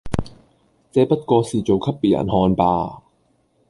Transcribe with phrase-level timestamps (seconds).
[0.93, 3.03] 這不過是做給別人看吧！